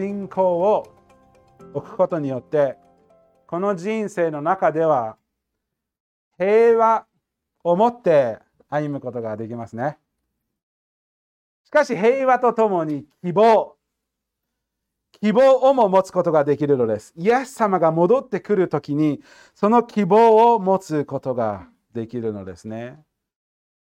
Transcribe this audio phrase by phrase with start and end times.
[0.00, 0.86] 信仰を
[1.74, 2.78] 置くことによって
[3.46, 5.18] この人生の中では
[6.38, 7.04] 平和
[7.62, 8.38] を持って
[8.70, 9.98] 歩むことができますね。
[11.64, 13.76] しかし平和とともに希望
[15.20, 17.12] 希望をも持つことができるのです。
[17.14, 19.20] イエス様が戻ってくるときに
[19.54, 23.04] その希望を持つことができるのですね。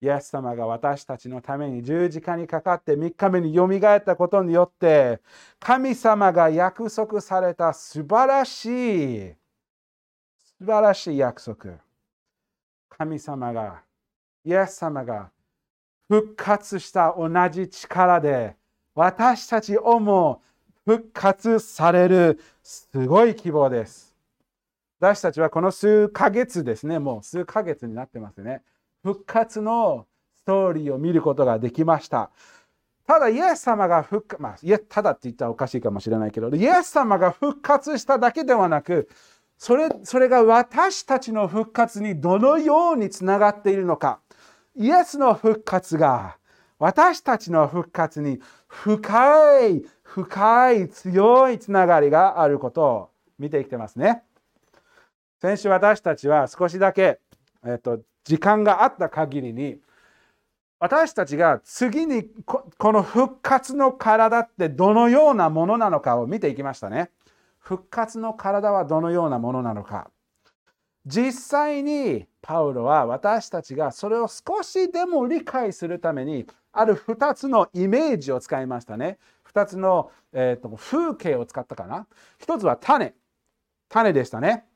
[0.02, 5.20] イエス様が私たちのために十字架にかかって3日目によみがえったことによって
[5.58, 9.34] 神様が約束された素晴らしい
[10.58, 11.78] 素晴らしい約束。
[12.88, 13.82] 神様が
[14.44, 15.30] イエス様が
[16.08, 18.56] 復活した同じ力で
[18.94, 20.40] 私たちをも
[20.86, 24.14] 復活されるすごい希望です。
[24.98, 28.62] 私たちはこの数ヶ月ですねもう数ヶ月になってますね。
[29.06, 32.32] 復活のストーリーを見ることができました。
[33.06, 39.08] ただ、イエス様が復活、まあ、いや、ただって言ったらおかしいかもしれないけど、イエス様が復活しただけではなく、
[39.56, 44.18] それそれが私たちの復活にどのようにつながっているのか。
[44.74, 46.36] イエスの復活が
[46.80, 54.24] 私たちの復活に深い、深い、強いつながりがあることを見てきてますね。
[55.40, 57.20] 先週私たちは少しだけ、
[57.64, 59.78] えっと、時間があった限りに
[60.78, 67.10] 私たちが次にこの復活の体ってどのようなものなのかを見ていきましたね。
[67.58, 70.10] 復活の体はどのようなものなのか。
[71.06, 79.18] 実際にパウロは私たちがそれを少しでも理解するためにある2つのイメージを使いましたね。
[79.52, 82.06] 2つの、えーと、風景を使ったかな。
[82.44, 83.14] 1つは種。
[83.88, 84.66] 種でしたね。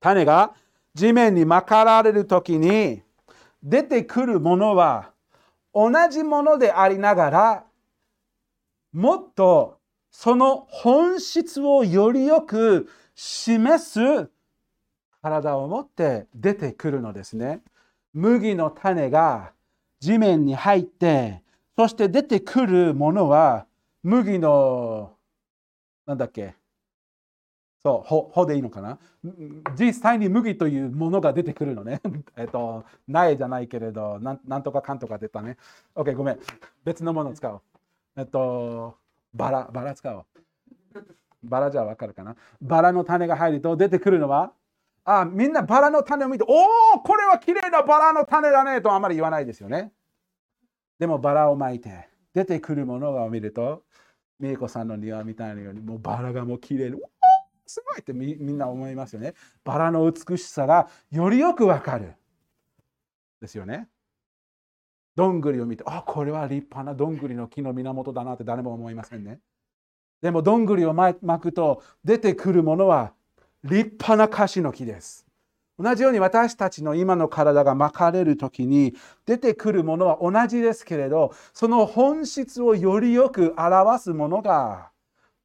[0.00, 0.52] 種が
[0.94, 3.02] 地面にまかられる時に
[3.62, 5.10] 出てくるものは
[5.74, 7.64] 同じものでありながら
[8.92, 9.78] もっと
[10.10, 14.30] その本質をよりよく示す
[15.22, 17.62] 体を持って出てくるのですね。
[18.12, 19.52] 麦の種が
[20.00, 21.42] 地面に入って
[21.76, 23.66] そして出てくるものは
[24.02, 25.12] 麦の
[26.04, 26.54] なんだっけ
[27.84, 28.98] そう、ほ、ほでいいのかな？
[29.76, 32.00] 実際に麦というものが出てくるのね。
[32.36, 35.56] えっと、苗じゃないけれど、なんなんとかかんとか出たね。
[35.96, 36.38] OK、ごめん。
[36.84, 37.60] 別のものを使おう。
[38.16, 38.96] えっと、
[39.34, 40.24] バラ、バラ使おう。
[41.42, 42.36] バラじゃわかるかな？
[42.60, 44.52] バラの種が入ると出てくるのは？
[45.04, 49.92] あみんなバラの種を見て、おお、これは綺麗なバラの種だねとあまり言わないですよね。
[51.00, 53.82] でもバラをまいて出てくるものを見ると、
[54.38, 57.02] 美恵子さんの庭みたいなように、もうバラがもう綺麗に、
[57.72, 59.34] すごいってみんな思いますよね。
[59.64, 62.14] バラの美しさがよりよくわかる。
[63.40, 63.88] ですよね。
[65.16, 69.40] どんぐりを見て、あ、これは立派などんぐりの木の源だなって誰も思いませんね。
[70.20, 73.12] でもどんぐりを巻くと出てくるものは
[73.64, 75.26] 立派な樫の木です。
[75.78, 78.94] 同じように私たちの今の体が巻かれる時に
[79.26, 84.90] 出てくるものは同じですけれどその本質をよりよく表すものが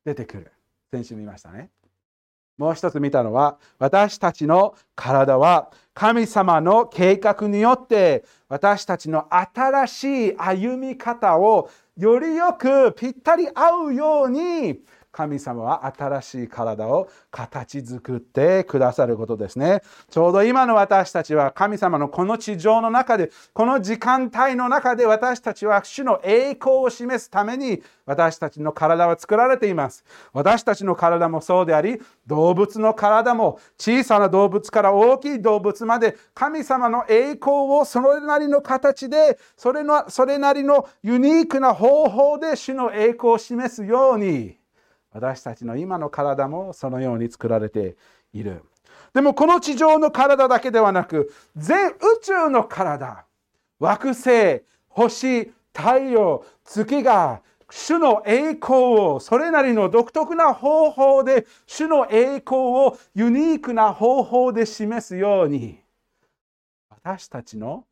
[0.05, 0.51] 出てくる。
[0.91, 1.69] 先週見ましたね。
[2.57, 14.79] もう一つ見たのは私たちの体は神様の計画によって私たちの新しい歩み方をよりよくぴったり合うように
[15.17, 19.81] 神様は新しい体を形作ってくださることですね。
[20.11, 30.03] ちょうど今の私たちは神様のこの地上の中で、この時間帯の中で私たちは主の栄光を示すために私たちの体は作られています。
[30.33, 44.56] 私たちの体もそうであり、動物の体も小さな動物から大きい動物まで神様の栄光をそれなりの形で、それのそれなりのユニークな方法で主の栄光を示すように、
[45.17, 47.95] 私たちの今の体もそのように作られて
[48.33, 48.63] いる。
[49.13, 53.25] でもこの地上の体だけではなく全宇宙の体
[53.79, 65.79] 惑星星太陽月が主の栄光をそれなりの独特な方法で主の栄光をユニークな方法で示すように
[66.89, 67.85] 私たちの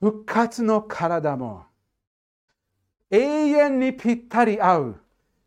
[0.00, 1.64] 復活の体も
[3.10, 5.03] 永遠にぴったり合う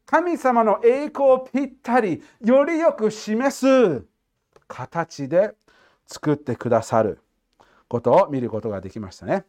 [0.07, 4.05] 神様の栄光をぴったりよりよく示す
[4.67, 5.53] 形で
[6.07, 7.19] 作ってくださる
[7.89, 9.45] ことを見ることができましたね。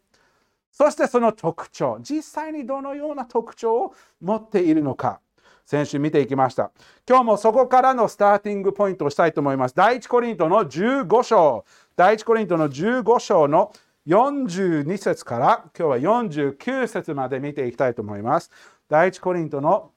[0.70, 5.20] そしてその特徴、実際にどのような特徴を持っているのか、
[5.64, 6.72] 先週見ていきました。
[7.08, 9.74] 今日もそこからのスターティングポイントをしたいと思います。
[9.76, 11.64] 第一コリントの15章、
[11.96, 13.72] 第一コリントの15章の
[14.06, 18.50] 42節から今日は49節まで見ていきたいと思います。
[18.88, 19.92] 第一コリントの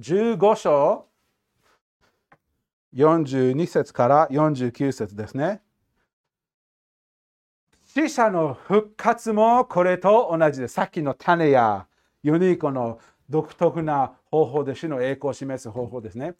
[0.00, 1.06] 15章
[2.94, 5.60] 42節から49節ですね。
[7.84, 10.66] 死者の復活もこれと同じで。
[10.66, 11.86] さっきの種や
[12.24, 12.98] ユニークの
[13.30, 16.34] 独特な方法で死の栄光を示す方法ですね。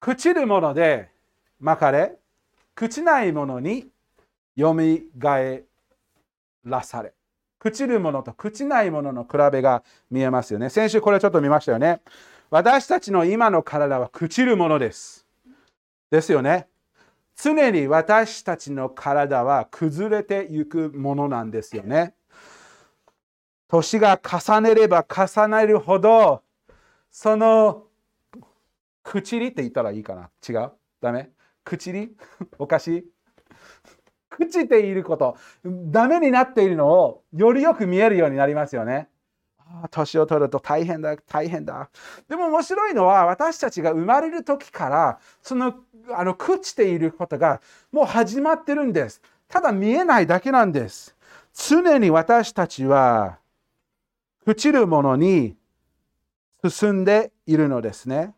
[0.00, 1.10] 朽ちるもので
[1.60, 2.16] 巻かれ、
[2.74, 3.88] 朽ちないものに
[4.56, 5.64] よみがえ
[6.64, 7.12] らされ。
[7.60, 10.68] 朽ちるものと朽ちないものの比べが見えますよね。
[10.70, 12.00] 先週これちょっと見ましたよね。
[12.50, 15.26] 私たちの今の体は朽ちるものです。
[16.10, 16.68] ですよね。
[17.36, 22.14] 常に私たちの体は崩れていくものなんですよね。
[23.68, 26.42] 年が重ねれば重ねるほど、
[27.10, 27.84] その、
[29.02, 30.72] くちりって言ったらいいかな違う？
[31.00, 31.30] ダメ？
[31.64, 32.16] くちり？
[32.58, 33.04] おかしい？
[34.38, 39.08] 朽ちていること、ダメになっているのをよりよく見えるようになりますよね。
[39.90, 41.90] 年を取ると大変だ大変だ。
[42.28, 45.74] でも面白いのは私たちが生まれる時からその
[46.10, 47.60] あの朽ちていることが
[47.92, 49.20] もう始まってるんです。
[49.46, 51.14] ただ見えないだけなんです。
[51.52, 53.38] 常に私たちは
[54.46, 55.54] 朽ちるものに
[56.66, 58.34] 進んでいるのですね。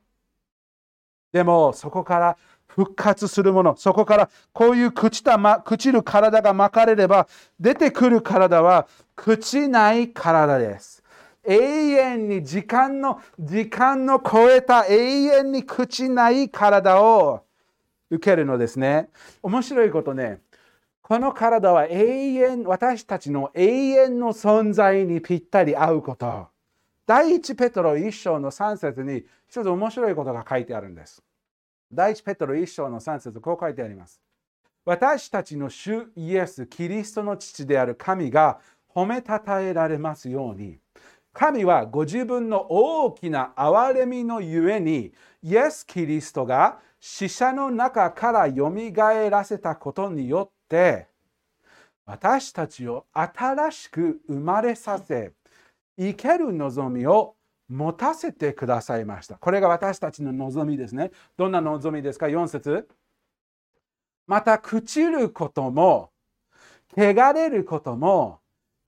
[1.32, 2.37] でもそこから
[2.84, 7.28] 復活するものそこからこういう朽ちた、ま、朽ちる体が巻かれれば
[7.58, 11.02] 出てくる体は朽ちない体です
[11.46, 17.44] 永遠に時間の時間の超えた永遠に朽ちない体を
[18.10, 19.08] 受けるのですね。
[19.42, 20.40] 面白いことね。
[21.02, 26.48] この体は永遠、私たちの永遠の存在にぴったり合うこと。
[27.06, 31.22] 第一ペトロ一章の3節に一つ面白いことが書いてあるんです。
[31.92, 34.20] 第一ペトロ一章の3節こう書いてあります。
[34.84, 38.60] 私たちの主イエス、キリストの父である神が
[38.94, 40.78] 褒めたたえられますように。
[41.32, 51.08] 神はご自分の大きな憐れみのゆえに、イエス・キリストが死者の中からよみがえらせたことによって、
[52.04, 55.32] 私たちを新しく生まれさせ、
[55.96, 57.37] 生ける望みを
[57.70, 59.37] 持たせてくださいました。
[59.37, 61.12] これが私たちの望みですね。
[61.37, 62.88] どんな望みですか ?4 節
[64.26, 66.11] また、朽ちることも、
[66.96, 68.40] 汚れることも、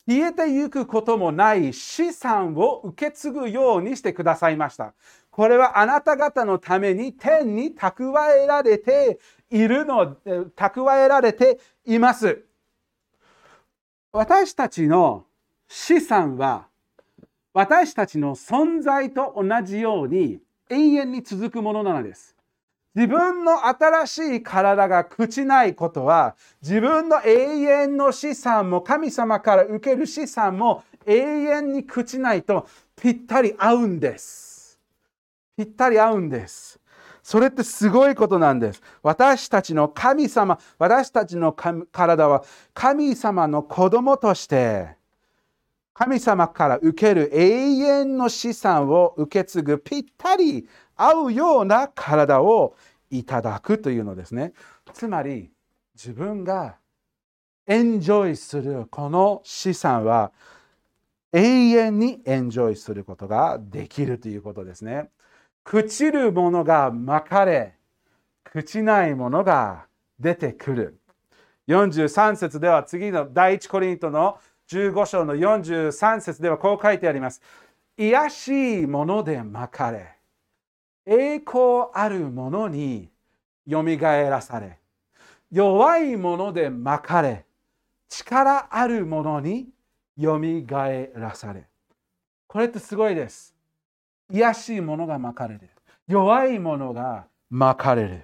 [0.08, 4.94] 消えてゆくこともない資産を受け継ぐようにしてくださいました。
[5.30, 10.16] これはあなた方のために天に蓄えられているの、
[10.56, 12.44] 蓄えられています。
[14.10, 15.24] 私たちの
[15.68, 16.66] 資産は
[17.54, 20.40] 私たちの存在と同じように
[20.70, 22.34] 永遠に続くものなのです。
[22.94, 32.66] 自分の新しい体が朽ちないことは自分の永遠の資産も神様から受ける資産も永遠に朽ちないと
[33.00, 34.78] ぴったり合うんです。
[35.56, 36.78] ぴったり合うんです。
[37.22, 38.82] それってすごいことなんです。
[39.02, 42.44] 私たちの神様、私たちの体は
[42.74, 44.96] 神様の子供として
[45.94, 47.42] 神様から受ける永
[47.78, 52.74] 遠の資産を受け継ぐぴったり合うような体を
[53.10, 54.52] いただくというのですね。
[54.94, 55.50] つまり
[55.94, 56.76] 自分が
[57.66, 60.32] エンジョイするこの資産は
[61.32, 65.10] 永遠にエンジョイすることができるということですね。
[65.64, 67.76] 朽ちるものがまかれ、
[68.44, 69.86] 朽ちないものが
[70.18, 70.98] 出てくる。
[71.68, 74.38] 43節では次の第一コリントの
[74.68, 77.40] 15章の43節ではこう書いてあります。
[77.96, 80.16] 癒しいものでまかれ、
[81.04, 83.10] 栄光あるものに
[83.66, 84.78] よみがえらされ
[85.50, 87.44] 弱いものでまかれ
[88.08, 89.68] 力あるものに
[90.16, 91.66] よみがえらされ。
[92.46, 93.54] これってすごいです。
[94.30, 95.70] 癒しいものがまかれる。
[96.06, 98.22] 弱いものがまかれる。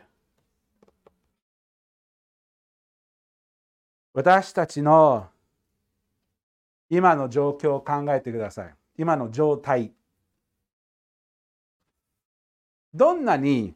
[4.13, 5.29] 私たちの
[6.91, 8.75] 今の状況を考えてください。
[8.97, 9.93] 今の状態。
[12.95, 13.75] どんなに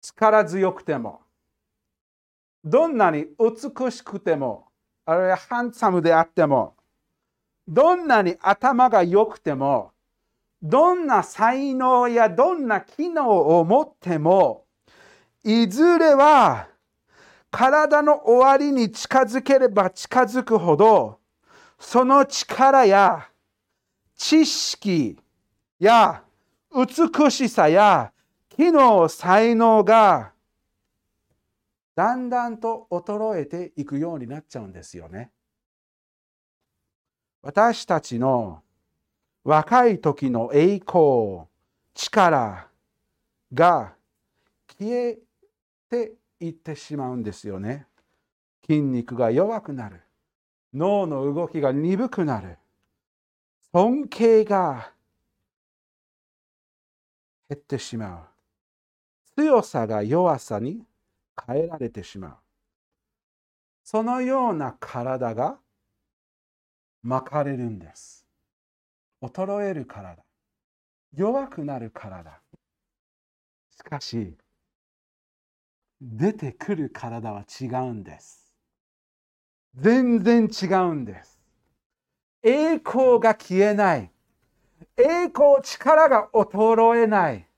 [0.00, 1.20] 力強くても
[2.64, 4.68] どんなに美しくても
[5.04, 6.78] あるいはハンサムであっても
[7.68, 9.92] どんなに頭が良くても、
[10.62, 14.64] どんな才能やどんな機能を持っても、
[15.44, 16.68] いずれは
[17.58, 21.18] 体の終わりに近づければ近づくほど、
[21.76, 23.30] その力や
[24.14, 25.18] 知識
[25.80, 26.22] や
[26.72, 28.12] 美しさや
[28.48, 30.30] 機能、才能が
[31.96, 35.32] だんだんと衰えていくようになっちゃうんですよね。
[37.42, 38.62] 私たちの
[39.42, 41.48] 若い時の栄光、
[41.92, 42.68] 力
[43.52, 43.94] が
[44.78, 45.18] 消え
[45.90, 47.86] ていってしまうんですよね。
[48.66, 50.00] 筋肉が弱くなる。
[50.74, 52.58] 脳の動きが鈍くなる。
[53.72, 54.92] 尊敬が
[57.48, 58.28] 減ってしま
[59.36, 59.40] う。
[59.40, 60.82] 強さが弱さに
[61.46, 62.36] 変えられてしまう。
[63.84, 65.58] そのような体が
[67.02, 68.26] 巻かれるんです。
[69.22, 70.22] 衰える体。
[71.14, 72.40] 弱くなる体。
[73.70, 74.36] しかし、
[76.00, 78.52] 出てくる体は違うんです。
[79.74, 81.38] 全然違うんです。
[82.42, 84.10] 栄光が消えない。
[84.96, 87.48] 栄光、力が衰えない。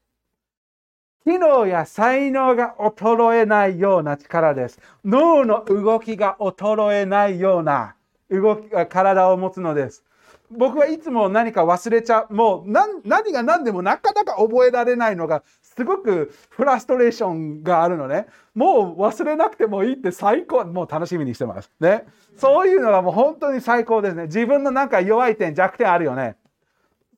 [1.24, 4.80] 機能や才能が衰えないような力です。
[5.04, 7.94] 脳の動きが衰えないような
[8.30, 10.02] 動き体を持つのです。
[10.50, 12.34] 僕はいつも何か忘れちゃう。
[12.34, 15.44] もう何が何でもなかなか覚えられないのが
[15.76, 18.26] すごくフラストレーションがあるのね。
[18.54, 20.64] もう忘れなくてもいいって最高。
[20.64, 21.70] もう楽しみにしてます。
[21.78, 22.06] ね。
[22.36, 24.24] そういうのがもう本当に最高ですね。
[24.24, 26.36] 自分のなんか弱い点、弱点あるよね。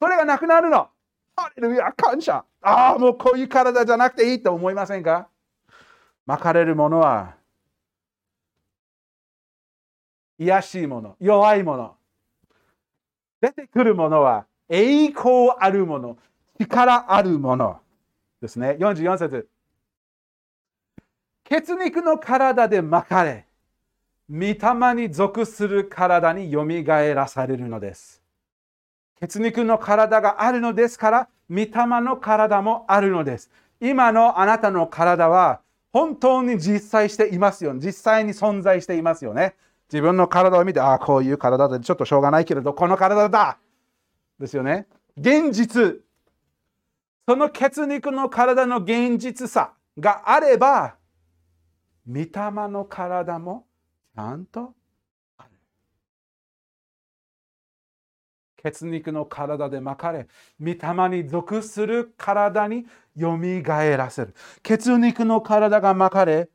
[0.01, 0.89] それがなくなるの。
[1.35, 2.45] ハレルヤ、感謝。
[2.61, 5.29] ああ、もうこういう体じゃなくていいと思いませんか？
[6.27, 7.35] 巻かれるものは
[10.39, 11.95] 癒しいもの、弱いもの。
[13.41, 16.19] 出てくるものは栄光あるもの、
[16.61, 17.81] 力あるもの
[18.43, 18.77] ですね。
[18.81, 19.49] 44節。
[21.45, 23.47] 血肉の体で巻かれ、
[24.29, 28.21] 御霊に属する体によみがえらされるのです。
[29.21, 31.71] 血肉の体があるのですから、御霊
[32.01, 33.49] の体もあるのです。
[33.81, 35.61] 今のあなたの体は
[35.93, 37.75] 本当に実際していますよ。
[37.75, 39.55] 実際に存在していますよね。
[39.93, 43.59] 自分の体を見て、ああ、こういう体だちょっとしょうがないけれど、この体だ
[44.41, 44.87] ですよね。
[45.17, 46.03] 現実。
[47.27, 50.97] その血肉の体の現実さがあれば、
[52.07, 52.29] 御霊
[52.69, 53.67] の体も
[54.15, 54.75] ちゃんと
[55.39, 55.51] ある。
[58.57, 60.27] 血肉の体で巻かれ、
[60.61, 64.35] 御霊に属する体によみがえらせる。
[64.65, 66.49] 血肉の体が巻かれ、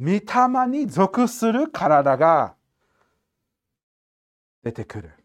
[0.00, 0.20] 御霊
[0.68, 2.54] に属する体が
[4.62, 5.23] 出てくる。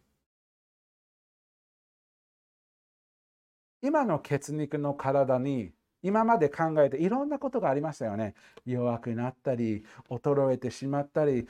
[3.82, 5.72] 今の血肉の体に
[6.02, 8.34] 今まで考えていろんなことがありましたよね。
[8.66, 11.48] 弱くなったり、衰えてしまったり、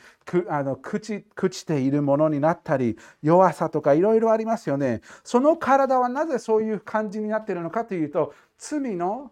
[0.49, 5.01] あの朽ち朽ちているものになったり、弱さとかいろいろありますよね。
[5.23, 9.31] その体はなぜそういう感じになっているのかというと、罪の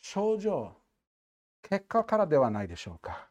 [0.00, 0.72] 症状、
[1.62, 3.28] 結果からではないでしょうか。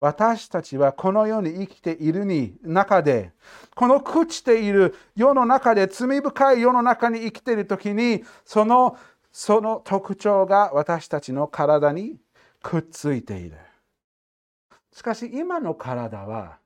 [0.00, 3.32] 私たちはこの世に生きているに中で、
[3.74, 8.96] この朽ちている世の中で、罪深い世の中に生きている時に、その
[9.32, 12.16] その特徴が私たちの体に
[12.62, 13.58] くっついている。
[14.92, 16.58] しかし今の体は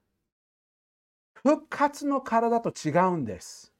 [1.34, 3.72] 復活の体と違うんです。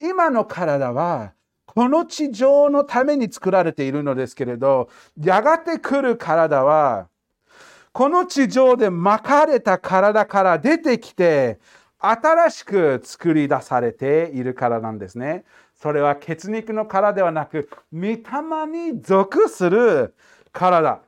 [0.00, 1.32] 今の体は
[1.64, 7.08] この地上のために作られているのですけれど、やがて来る体は、
[7.92, 11.58] この地上で巻かれた体から出てきて、
[11.98, 15.44] 新しく作り出されているからなんですね。
[15.76, 18.22] それは血肉の体ではなく、御霊
[18.68, 20.14] に属する
[20.52, 21.00] 体。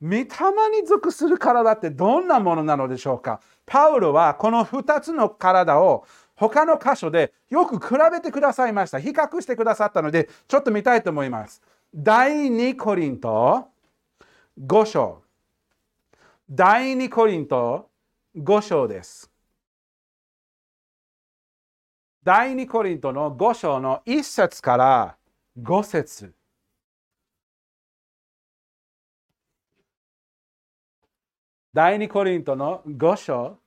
[0.00, 9.00] 御霊に属する体ってどんなものなのでしょうかパウロはこの2つの体を他の箇所でよく比べてくださいました。
[9.00, 11.62] 比較してくださったので、ちょっと見たいと思います。
[11.94, 13.68] 第2コリント
[14.60, 15.21] 5章。
[16.54, 17.88] 第2コリント
[18.36, 19.30] 5章です。
[22.22, 25.16] 第2コリントの5章の1節から
[25.58, 26.34] 5節
[31.72, 33.58] 第2コリントの5章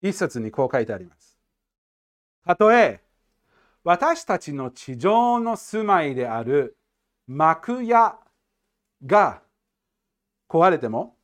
[0.00, 1.36] 一節にこう書いてあります。
[2.46, 3.00] たとえ
[3.82, 6.76] 私たちの地上の住まいである
[7.26, 8.16] 幕屋
[9.04, 9.42] が
[10.50, 11.14] 壊れても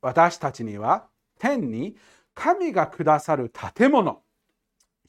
[0.00, 1.06] 私たちには
[1.38, 1.96] 天に
[2.32, 4.22] 神がくださる建物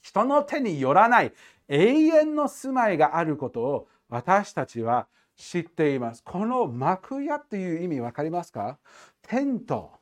[0.02, 1.32] 人の手によらない
[1.68, 6.22] 永遠の住まいがあることを私たちは知っています。
[6.24, 8.78] この幕屋っていう意味分かりますか？
[9.22, 9.92] テント。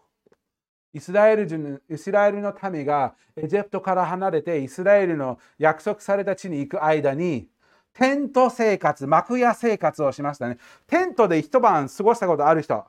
[0.95, 7.49] イスラエル人イスラエルの民がエジプトから離れてイスラエルの約束された地に行く間に
[7.93, 10.57] テント生活、幕屋生活をしましたね。
[10.87, 12.85] テントで一晩過ごしたことある人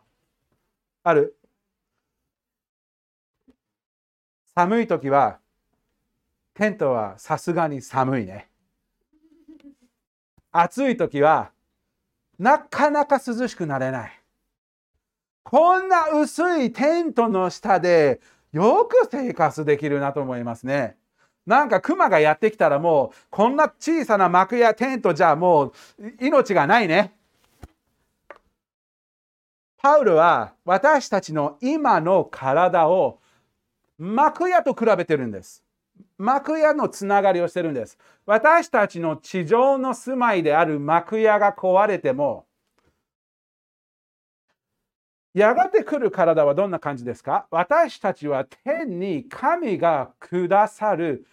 [1.07, 1.37] ある
[4.53, 5.39] 寒い時は
[6.53, 8.49] テントはさすがに寒いね。
[10.51, 11.51] 暑い時は
[12.37, 14.21] なかなか涼しくなれない。
[15.43, 18.19] こんな薄いテントの下で
[18.51, 20.97] よく生活できるなと思いますね。
[21.45, 25.73] なんかクマがやってきたらもうこんな小さな幕やテントじゃもう
[26.19, 27.16] 命がないね。
[29.88, 33.22] パウルは私たちの今の体を
[33.98, 35.63] 幕屋と比べてるんです。
[36.17, 37.98] 幕屋のつながりをしてるんです。
[38.25, 42.44] 私たちの地上の住まいである幕屋が壊れても、
[45.34, 47.48] やがて来る体はどんな感じですか？
[47.50, 51.25] 私たちは天に神がくださる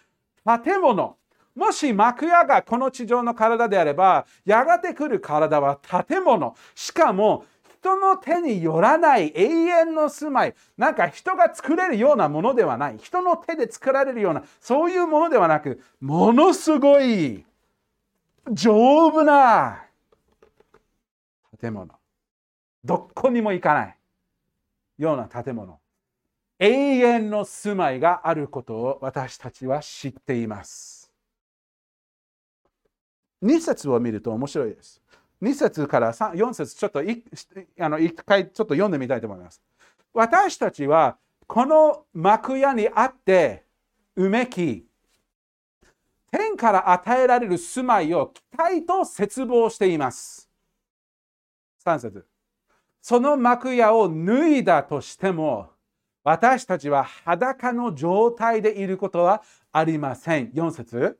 [0.63, 1.17] 建物。
[1.55, 6.55] もし幕屋がこの地上の体であれば、やがて来る体は建物。
[6.73, 7.43] しかも
[7.85, 10.55] 人の手によらない永遠の住まい。
[10.75, 12.97] なんか人が作れるようなものではない。
[12.97, 17.45] 人の手で作られるようなそういうものではなくものすごい
[18.51, 19.83] 丈夫な
[21.61, 21.93] 建物。
[22.83, 23.97] どこにも行かない
[24.97, 25.79] ような建物。
[26.57, 31.11] 永遠の住まいがあることを私たちは知っています。
[33.43, 35.03] 2節を見ると面白いです。
[35.45, 39.61] 2節から4節ちょっとあの一回ちょっと読んでみたいと思います。
[40.11, 43.63] 私たちはこの幕屋にあって
[44.15, 44.87] うめき
[46.31, 50.49] 天から与えられる住まいを期待と絶望しています。
[51.85, 52.25] 3節
[53.01, 55.69] その幕屋を脱いだとしても
[56.23, 60.49] 私たちは裸の状態でいることはありません。
[60.49, 61.19] 4節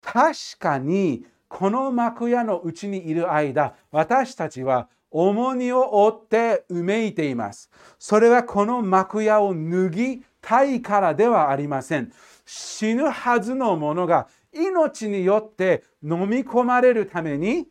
[0.00, 7.70] 確かにこの幕屋のうちにいる間、私たちは重荷を負ってうめいています。
[7.98, 12.10] それはこの幕屋を脱ぎたいからではありません。
[12.46, 17.68] 死ぬはずのものが命によって飲み込まれるために、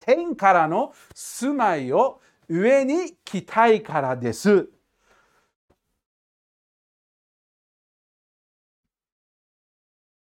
[0.00, 4.68] 天からの住まいを上に来たいからです。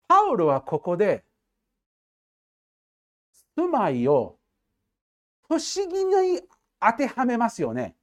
[0.07, 1.25] パウロはここで
[3.59, 4.37] 住まいを
[5.49, 6.41] 不思議に
[6.79, 7.95] 当てはめますよね。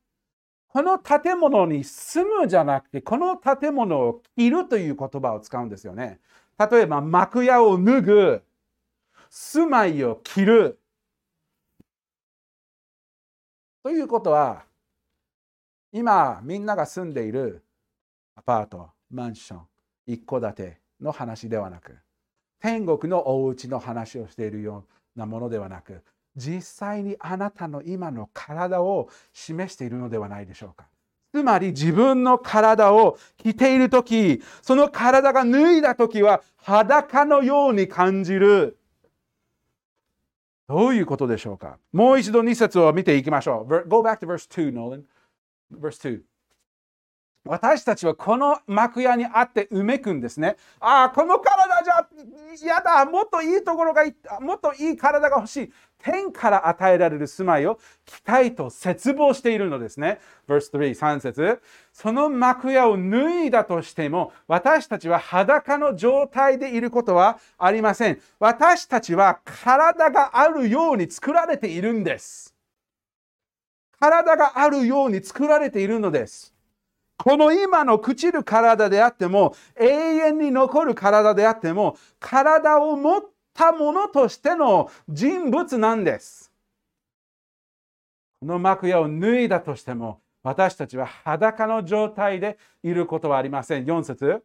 [0.68, 6.20] この建物に住むじゃなくて、この建物を着るという言葉を使うんですよね。
[6.58, 8.42] 例えば、幕屋を脱ぐ、
[9.30, 10.78] 住まいを着る。
[13.82, 14.64] ということは、
[15.92, 17.64] 今みんなが住んでいる
[18.34, 19.60] アパート、マンション、
[20.06, 21.96] 一戸建ての話ではなく、
[22.60, 24.84] 天国のお家の話をしているよ
[25.16, 26.02] なものではなく
[26.36, 30.86] 実際にあなたの今の体を示しているのではないでしょうか。
[31.32, 38.78] つまり自分の体を着ている時その体が脱いだ時は裸のように感じる。
[40.68, 43.88] どういうことでしょうかもう一度2節を見ていきましょう。
[43.88, 45.02] Go back to verse 2, Nolan.
[45.72, 46.22] Verse 2.
[47.44, 50.56] 私たちはこの幕屋にあってうめくんですね。
[50.80, 51.65] ああ、この体
[52.60, 53.04] 嫌だ。
[53.04, 55.72] もっといいところがいもっといい体が欲しい。
[55.98, 60.20] 天から与えられる住まいを期待と絶望しているのですね。
[60.48, 61.60] Verse 3、3節
[61.92, 68.20] その幕屋を脱いだとしても、私たちは裸の状態でいることはありません。
[68.38, 72.54] 私たちは体があるように作られているんです。
[73.98, 76.55] 体があるように作られているのです。
[77.18, 83.22] この今の朽ちる体であっても、永遠に残る体であっても、体を持っ
[83.54, 86.52] たものとしての人物なんです。
[88.40, 93.84] この幕屋を脱いだとしても、私たちは裸の状態でいることはありません。
[93.84, 94.44] 4節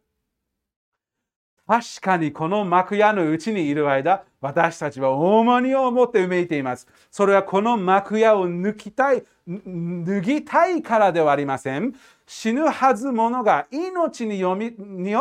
[1.72, 6.86] 確かにこの幕屋のうちにいる間、私たちは重荷を持ってうめいています。
[7.10, 11.94] それはこの幕屋を抜きたい、脱ぎたいからではありません。
[12.26, 14.54] 死ぬはずものが命によ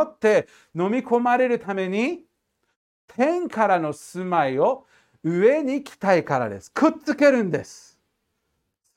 [0.01, 2.25] って飲み込まれるために
[3.07, 4.85] 天からの住まいを
[5.23, 6.69] 上に来たいからです。
[6.69, 7.97] くっつけるんです。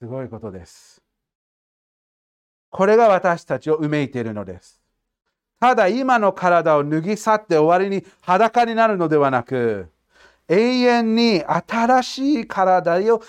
[0.01, 1.01] すごいことです。
[2.71, 4.84] これが私たちをうめいているのです。
[5.61, 9.90] ただ今の体を脱ぎ去って終わりに裸になるのではなく、
[10.49, 13.23] 永遠に新しい体を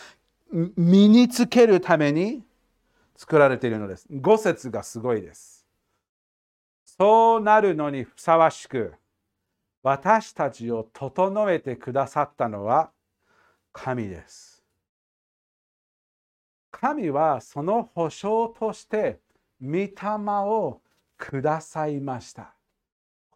[0.52, 2.44] 身につけるために
[3.16, 4.06] 作られているのです。
[4.12, 5.66] 五節がすごいです。
[6.86, 8.94] そうなるのにふさわしく、
[9.84, 12.90] 私たちを整えてくださったのは
[13.72, 14.64] 神です。
[16.72, 19.20] 神はその保証として
[19.62, 19.92] 御霊
[20.46, 20.82] を
[21.18, 22.54] くださいました。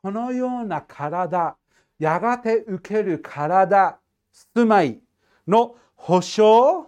[0.02, 1.58] このような体、
[1.98, 4.00] やがて受ける体、
[4.32, 5.00] 住まい
[5.48, 6.88] の保証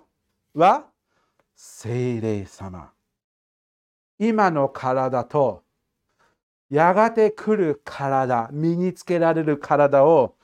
[0.53, 0.85] は
[1.55, 2.91] 精霊様。
[4.17, 5.63] 今の体と
[6.69, 10.35] やがて来る体、身につけられる体を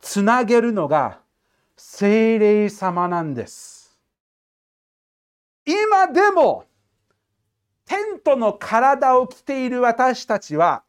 [0.00, 1.20] つなげるのが
[1.76, 3.98] 精霊様なんです。
[5.66, 6.64] 今でも
[7.94, 10.82] テントの体を着ている私たちは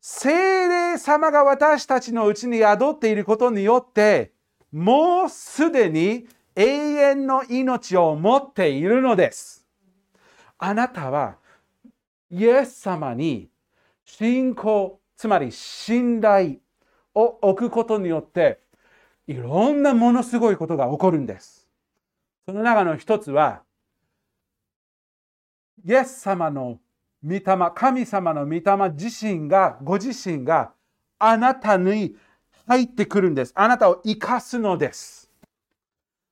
[0.00, 4.30] 精霊様が私たちのうちに宿っていることによって
[4.70, 9.66] もうすでに永遠の命を持っているのです。
[10.56, 11.34] あなたは
[12.30, 13.48] イエス様に
[14.04, 16.58] 信仰、つまり信頼
[17.12, 18.60] を置くことによって
[19.26, 21.68] いろんなものすごいことが起こるんです。
[22.46, 23.65] その中の一つは
[25.84, 26.78] イエス様の
[27.24, 27.42] 御霊、
[27.74, 30.72] 神様の御霊自身が、ご自身が
[31.18, 32.14] あなたに
[32.66, 33.52] 入ってくるんです。
[33.54, 35.30] あなたを生かすのです。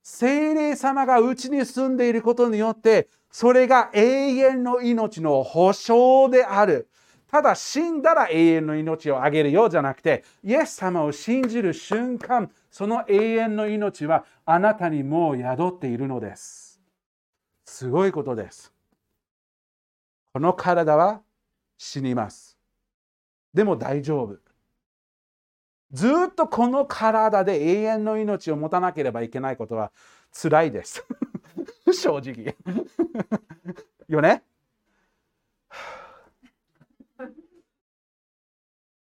[0.02, 6.88] 精霊様がうちに住んでいることによって、それが永遠の命の保証である。
[7.30, 16.80] ただ死んだら永遠の命をあげるようじゃなくて、イエス様を信じる瞬間、その永遠の命はあなたにもう宿っているのです。
[17.64, 18.73] すごいことです。
[20.34, 21.22] この体は
[21.78, 22.58] 死にます。
[23.54, 24.36] でも大丈夫。
[25.92, 29.92] ずっとこの体で永遠の命を持たなければいけないことは
[30.32, 31.06] 辛いです。
[31.94, 32.56] 正直。
[34.08, 34.42] よね？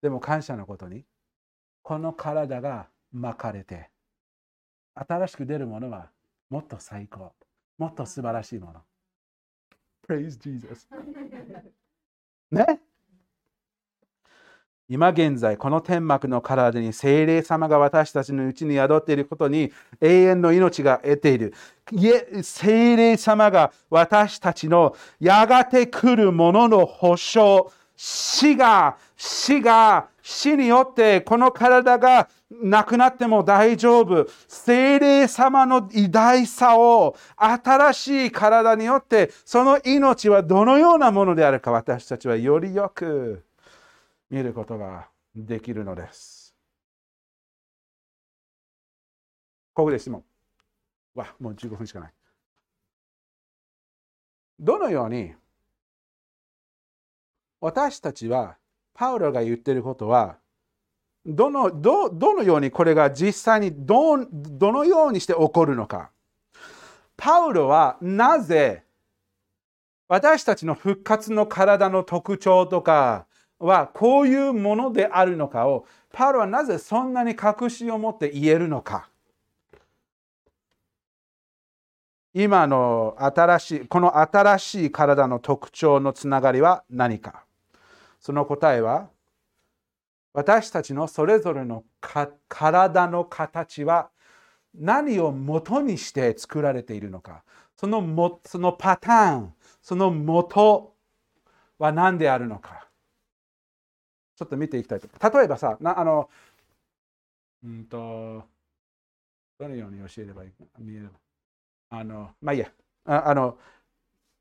[0.03, 1.07] でも感謝のことに、
[1.81, 3.89] この体が巻かれて、
[4.95, 6.11] 新しく出るものは
[6.51, 7.33] もっと最高、
[7.79, 8.83] もっと素晴らしいもの。
[10.07, 10.87] Praise Jesus.
[12.51, 12.81] ね？
[14.89, 21.55] 今現在、この天幕の体に精霊様が私たちのうちに宿っていることに永遠の命が得ている。
[22.43, 34.27] 精霊様が私たちのやがて来るものの保証、死が、死が、死によってこの体がなくなっても大丈夫。
[34.47, 43.45] 精霊様の偉大さを新しい体によってその命はどのようなものであるか私たちはよりよく
[44.31, 46.55] 見ることができるのです。
[49.75, 50.23] ここで質問。
[51.15, 52.13] わ、もう15分しかない。
[54.61, 55.35] どのように
[57.61, 58.57] 私たちは
[58.95, 60.37] パウロが言ってることは
[61.25, 66.11] どのどどのようにこれが実際にどどのようにして起こるのか。
[67.17, 68.83] パウロはなぜ
[70.09, 73.27] 私たちの復活の体の特徴とか
[73.61, 79.09] はこういうものであるのかをパウロはなぜそんなに確信を持って言えるのか。
[82.35, 87.45] 今の新しいこの新しい体の特徴のつながりは何か
[88.23, 89.11] その答えは
[90.33, 91.85] 私たちのそれぞれの
[92.49, 94.11] 体の形は
[94.75, 97.45] 何を元にして作られているのか。
[97.77, 100.95] そのもそのパターンその元
[101.79, 102.89] は何であるのか。
[104.37, 105.09] ちょっと見ていきたいと。
[105.39, 106.31] 例えばさなあの
[107.65, 108.45] うんと
[109.59, 111.11] どのように教えればいいか見える
[111.91, 112.71] あのまあいいや。
[113.05, 113.59] ああの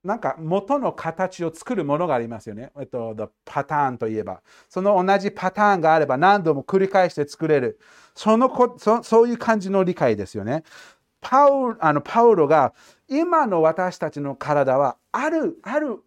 [0.03, 2.71] なんか元の形を作るものがありますよね。
[2.79, 4.41] えっと、パターンといえば。
[4.67, 7.79] その同じパターンがあれば何度も繰り返して作れる。
[8.15, 10.63] そのこそそういう感じの理解ですよね。
[11.21, 12.73] パウあのパウロが
[13.07, 15.99] 今の私たちの体はあるある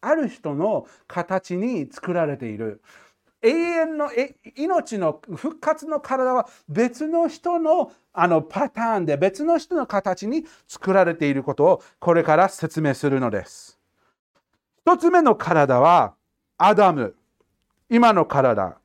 [0.00, 2.80] ある人の形に作られている。
[3.42, 4.08] 永遠の
[4.56, 13.78] 命の復活の体は別の人のあのパターンで別の人の形に作られていることをこれから説明するのです。
[14.86, 16.14] 一つ目の体は
[16.58, 17.14] アダム。
[17.90, 18.76] 今の体。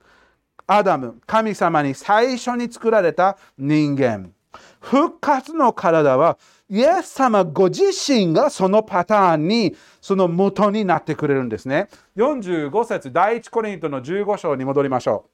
[0.65, 1.21] アダム。
[1.25, 4.31] 神様に最初に作られた人間。
[4.79, 6.37] 復活の体は
[6.69, 11.87] イエス様ご自身がそのパターンにその元になってくれるんですね。
[12.17, 15.29] 45節第一コリントの15章に戻りましょ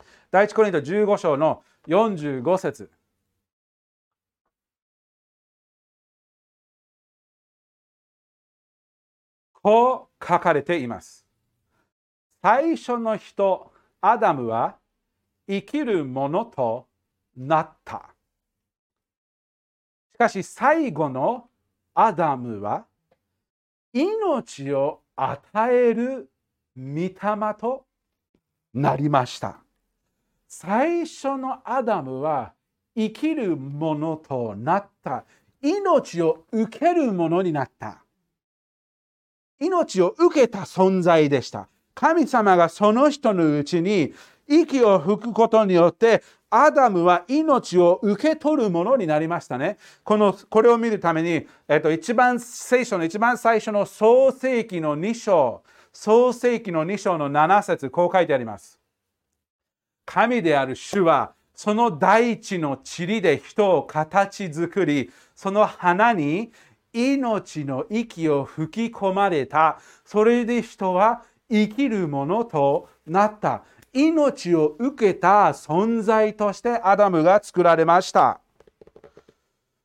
[0.00, 0.04] う。
[0.30, 2.90] 第一コリント15章の45節
[9.64, 11.26] こう書かれています。
[12.42, 13.72] 最初の人、
[14.02, 14.76] アダムは
[15.48, 16.86] 生きるものと
[17.36, 18.13] なった。
[20.14, 21.48] しかし最後の
[21.92, 22.86] アダムは
[23.92, 26.30] 命を与える
[26.76, 27.14] 御霊
[27.58, 27.84] と
[28.72, 29.56] なりました。
[30.46, 32.52] 最初のアダムは
[32.96, 35.24] 生きるものとなった。
[35.60, 38.04] 命を受けるものになった。
[39.58, 41.68] 命を受けた存在でした。
[41.92, 44.14] 神様がその人のうちに
[44.48, 49.76] 息を吹くことによってアダムは命を受け取るものになりましたね。
[50.04, 58.78] このこれを見るために、えっと、一番聖書の一番最初の創世記の2章、創世記の2章の7節こう書いてあります。
[60.06, 66.52] 神である主はその大地の塵で人を形作り、その花に
[66.92, 69.80] 命の息を吹き込まれた。
[70.04, 73.64] それで人は生きるものとなった。
[73.94, 78.40] 命を受けた存在としてアダムが作られました。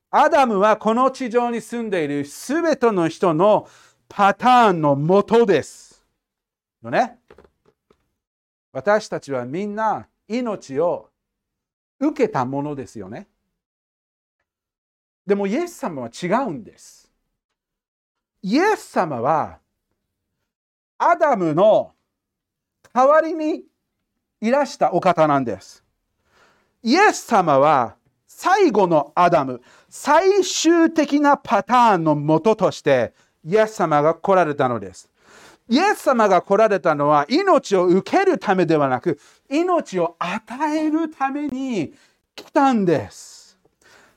[0.10, 3.70] アダムはこの地上に住んでいるすべての人の
[4.08, 6.04] パターンの元です。
[6.84, 7.20] よね？
[8.74, 11.10] 私たちはみんな命を
[12.00, 13.28] 受けたものですよね。
[15.28, 17.12] でもイエス様は違うんです。
[18.42, 19.60] イエス様は
[20.98, 21.92] アダムの
[22.92, 23.66] 代わりに
[24.42, 25.84] いらしたお方なんです。
[26.82, 27.96] イエス様は
[28.28, 35.10] 最後のアダム、最終的なパターンのもととしてイエス様が来られたのです。
[35.68, 41.94] イエス様が来られたのは命を受けるためではなく命を与えるために
[42.36, 43.40] 来たんです。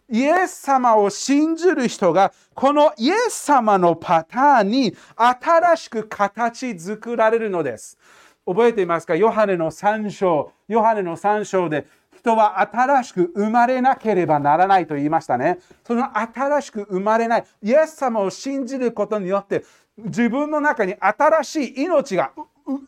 [0.08, 7.98] イエス様を信じる人がこのイエス様のパターンに新しく形作られるのです。
[8.46, 9.14] 覚えていますか？
[9.14, 11.86] ヨハネの3章、ヨハネの3章で
[12.18, 15.58] 人は新しく生まれなければならないと言いましたね。
[15.84, 19.64] その新しく生まれない、イエス様を信じることによって
[19.96, 22.32] 自分の中に新しい命が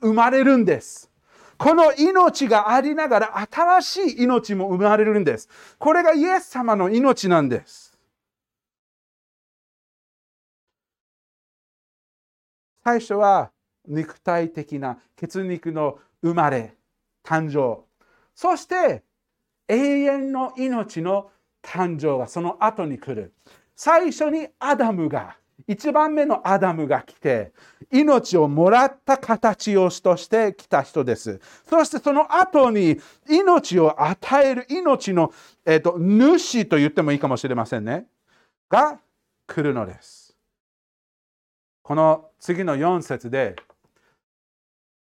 [0.00, 1.10] 生まれるんです。
[1.56, 5.48] この命がありながら新しい命も生まれるんです。
[5.78, 7.96] これがイエス様の命なんです。
[12.82, 13.50] 最初は
[13.86, 16.76] 肉体的な血肉の生まれ、
[17.24, 17.84] 誕生。
[18.34, 19.02] そして
[19.68, 21.30] 永遠の命の
[21.62, 23.32] 誕生がその後に来る。
[23.76, 27.52] 最初にアダムが一番目のアダムが来て、
[27.90, 31.40] 命をもらった形をとして来た人です。
[31.68, 35.32] そしてその後に命を与える命の、
[35.64, 38.06] えーと、主と言ってもいいかもしれませんね。
[38.68, 38.98] が
[39.46, 40.36] 来るのです。
[41.82, 43.56] この次の4節で、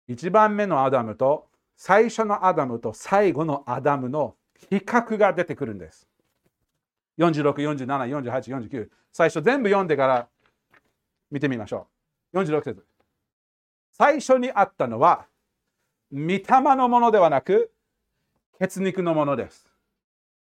[0.07, 4.35] 一番目のアダムと最初のアダムと最後のアダムの
[4.69, 6.07] 比較が出てくるんです。
[7.17, 8.89] 46、47、48、49。
[9.11, 10.27] 最初全部読んでから
[11.31, 11.87] 見てみましょ
[12.33, 12.39] う。
[12.39, 12.83] 46節。
[13.91, 15.25] 最初にあったのは、
[16.11, 16.43] 御霊
[16.75, 17.71] のものではなく、
[18.59, 19.69] 血肉のものです。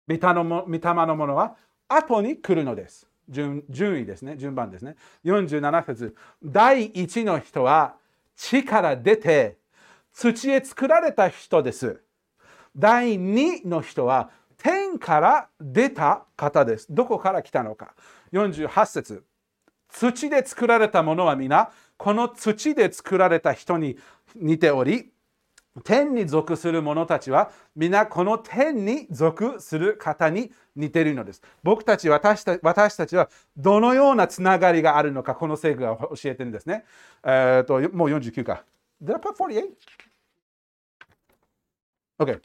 [0.08, 1.56] 御霊のもののは
[1.88, 3.62] 後に来るのです順。
[3.68, 4.36] 順位ですね。
[4.36, 4.96] 順番ですね。
[5.24, 6.16] 47節。
[6.42, 7.96] 第一の人は
[8.38, 9.58] 地から出て
[10.12, 12.00] 土へ作られた人です。
[12.74, 16.86] 第2の人は天から出た方です。
[16.88, 17.94] どこから来たのか。
[18.32, 19.24] 48節。
[19.90, 23.96] 土で作られたものは皆この土で作られた人に
[24.36, 25.10] 似ており
[25.84, 31.42] 天に属する者たちは皆この天に属する方に似ているのです。
[31.62, 36.84] 僕たち私た私たちはどのようなつながりがあるのかこの聖句が教えてるんですね。
[37.24, 38.64] えー、ともう49か。
[39.02, 39.34] Did I put
[42.18, 42.40] 48?OK。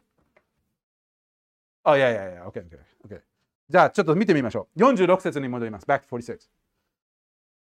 [1.86, 3.22] あ、いやいやいや、OK、OK、OK。
[3.70, 4.80] じゃあちょっと見てみましょう。
[4.80, 5.86] 46節に戻ります。
[5.86, 6.63] Back to 46。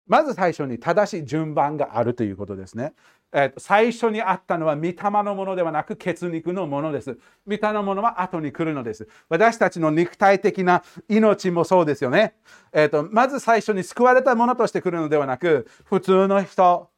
[0.08, 2.94] まず最初に正しい順番があるということですね。
[3.34, 7.18] えー、最初にあったのは御霊のものではなく血肉のものです。
[7.46, 9.08] 御霊のものは後に来るのです。
[9.30, 12.36] 私たちの肉体的な命もそうですよね。
[12.72, 16.90] えーと、まず最初に救われたものとして来るのではなく、普通の人、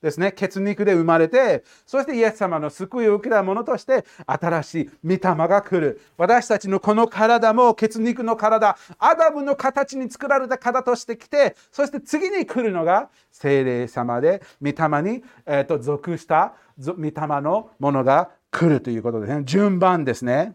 [0.00, 6.00] ですね、血肉で生まれて、そしてイエス様の救いを受けたものとして、新しい御霊が来る。
[6.16, 19.42] 私たちのこの体も血肉の体、アダムの形に作られた体として来て、そして次に来るのが精霊様で、御霊に、えーと、属した御霊のものが来るということですね。
[19.44, 20.54] 順番ですね。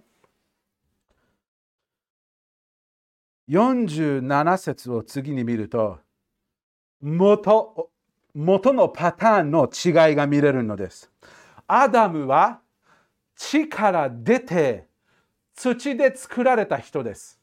[3.50, 6.00] 47節を次に見ると、
[7.02, 7.90] 元
[8.34, 11.12] 元のパターンの違いが見れるのです。
[11.68, 12.60] アダムは
[13.36, 14.88] 地から出て
[15.56, 17.40] 土で作られた人です。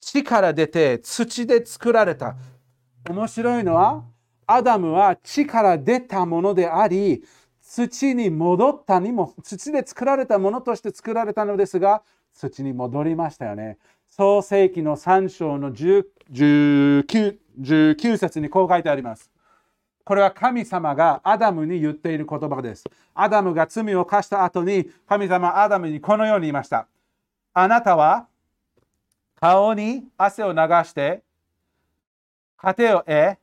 [0.00, 2.36] 地から出て土で作られた。
[3.08, 4.04] 面白いのは、
[4.46, 7.22] アダムは地から出たものであり、
[7.62, 12.02] 土に戻ったにも、土で作られたものとして作られたのですが、
[12.34, 13.78] 土に戻りましたよね。
[14.06, 19.30] 創世紀の3章の 19, 節にこう書いてあります。
[20.04, 22.84] これは神様がアダムに言っている言葉です。
[23.14, 26.86] アダムが罪を犯した後に神様アダムにこのように言いました。
[27.54, 28.26] あなたは
[29.40, 31.22] 顔に汗を流して
[32.56, 33.38] 糧を得、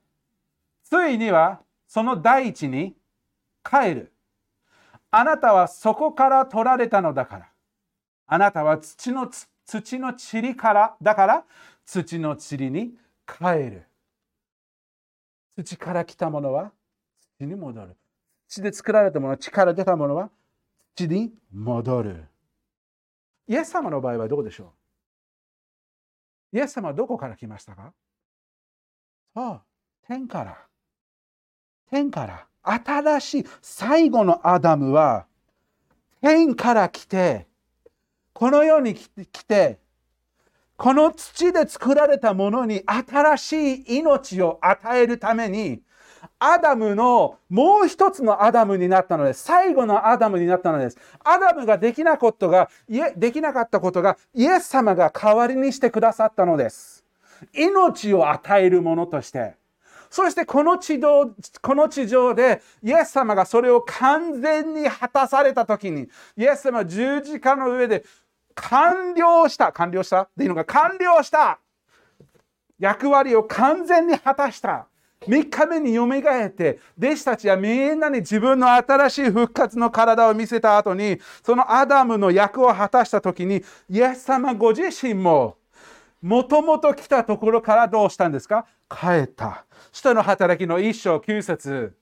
[0.84, 2.96] ついにはその大地に
[3.64, 4.12] 帰る。
[5.10, 7.48] あなたはそこから取られたのだから。
[8.28, 9.30] あなたは土の
[9.66, 11.44] 土の塵からだから
[11.86, 12.94] 土の塵に
[13.26, 13.84] 帰る。
[15.64, 16.72] 土から来たものは
[17.38, 17.96] 土に戻る。
[18.48, 20.30] 土で作られたもの、地から出たものは
[20.96, 22.26] 土に戻る。
[23.48, 24.74] イエス様の場合はどうでしょ
[26.54, 26.58] う？
[26.58, 27.94] イエス様はどこから来ましたか？
[29.34, 29.62] そう、
[30.08, 30.58] 天から。
[31.90, 32.48] 天から。
[32.64, 35.26] 新しい最後のアダムは
[36.22, 37.48] 天から来て、
[38.34, 39.81] この世に来て、
[40.82, 45.80] この土で作られたものに新しい命を与えるために、
[46.40, 49.44] アダムのもう一つのアダムになったのです。
[49.44, 50.98] 最後のアダムになったのです。
[51.24, 52.68] アダムができなことが、
[53.16, 57.06] できなかったことが、イエス様が代わりにしてくださったのです。
[57.54, 59.54] 命を与えるものとして。
[60.10, 68.04] そしてこの地上この地上でイエス様がそれを完全に果たされた時にイエス様は十字架の上で
[68.56, 69.72] 完了した。
[69.72, 70.30] 完了した？
[70.36, 71.60] でいいのか完了した
[72.80, 74.88] 役割を完全に果たした。
[75.28, 85.58] 3日目によみがえって弟子たちはみんなに自分の新しい復活の体を見せた後にそのアダムの役を果たした時にイエス様ご自身も
[86.24, 88.66] もともと来たところからどうしたんですか？
[88.90, 89.66] 帰った。
[89.92, 91.96] 人の働きの一章9節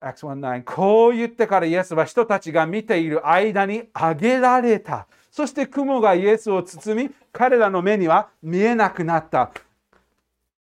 [0.00, 5.06] Acts 1.9こう言ってからイエスは人たちが見ている間に上げられた。
[5.30, 9.52] そして雲がイエスを包み、彼らの目には見えなくなった。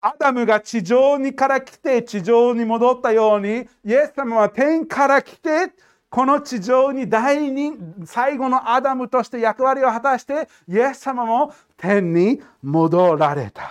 [0.00, 5.72] アダムが地上にから来て地上に戻ったように、イエス様は天から来て、
[6.08, 7.72] この地上に第二、
[8.04, 13.70] 最後のアダムとして役割を果たして、イエス様も天に戻られた。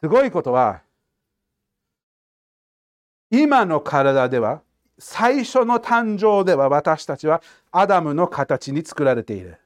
[0.00, 0.85] すごいことは、
[3.30, 4.62] 今の体では
[4.98, 9.58] 最初の誕生では私たちはアダムの形に作られている。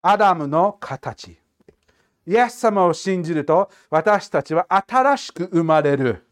[0.00, 1.38] アダムの形。
[2.26, 6.24] イエス様を信じると私たちは新しく生まれる。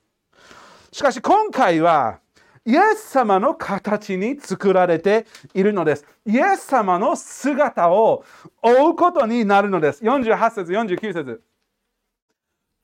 [0.92, 2.18] しかし今回は
[2.64, 6.06] イエス様の形に作られているのです。
[6.26, 8.24] イエス様の姿を
[8.62, 10.04] 追うことになるのです。
[10.04, 11.42] 48節、49節。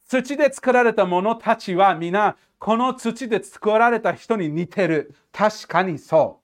[0.09, 5.15] 土で作られた者たちは皆この土で作られた人に似てる。
[5.33, 6.41] 確かにそ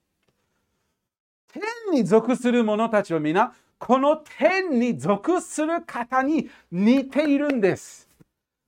[1.55, 1.59] う。
[1.89, 8.09] 天に属する者たちは皆この天に属する方に似ているんです。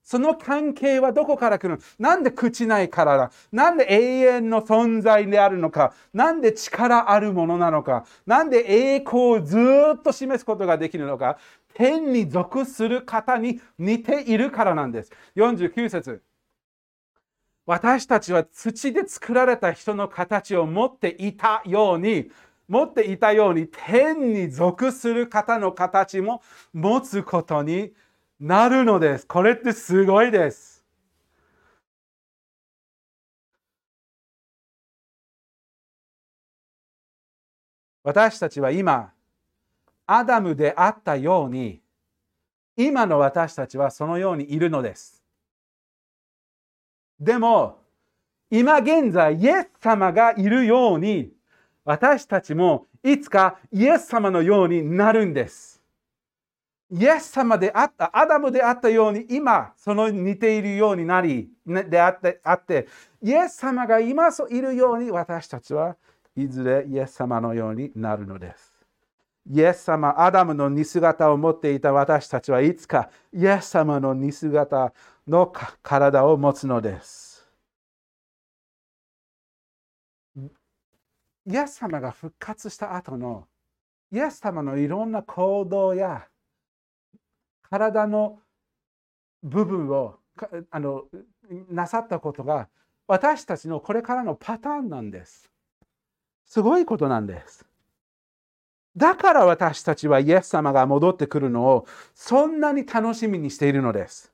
[0.02, 1.78] その関係はどこから来るの？
[1.98, 3.30] なんで口ないからだ？
[3.50, 5.94] なんで永遠の存在であるのか？
[6.12, 8.04] なんで力あるものなのか？
[8.26, 9.58] なんで栄光をず
[9.96, 11.38] っと示すことができるのか？
[11.74, 15.12] 天に属する方に似ているからなんです。
[15.36, 16.22] 49節
[17.66, 22.30] 私たちは土で作られた人の形を持っていたように
[22.68, 27.92] 持っていたように天に属する方の形も持つことに
[28.40, 29.26] なるのです。
[29.26, 30.84] これってすごいです。
[38.02, 39.13] 私たちは今
[40.06, 41.80] アダムであったように、
[42.76, 45.22] 今の私たちはそのようにいるのです。
[47.20, 47.78] でも、
[48.50, 51.32] 今現在、イエス様がいるように、
[51.84, 55.82] 私たちもいつかイエス様のようになるんです。
[56.90, 62.88] イエス様であった、アダムであったように、今、その似ているようになり、であってあって、
[63.22, 65.96] イエス様が今いるように、私たちは
[66.36, 68.73] いずれイエス様のようになるのです。
[69.46, 74.92] イエス様、アダムの似姿を持っていた私たちはいつかイエス様の似姿
[75.26, 77.46] の体を持つのです。
[81.46, 83.46] イエス様が復活した後の
[84.10, 86.26] イエス様のいろんな行動や
[87.70, 88.40] 体の
[89.42, 90.16] 部分を
[90.70, 91.04] あの
[91.68, 92.68] なさったことが
[93.06, 95.50] 私たちのこれからのパターンなんです。
[96.46, 97.66] すごいことなんです。
[98.96, 104.32] だから私たちはイエス様が戻ってくるのをそんなに楽しみにしているのです。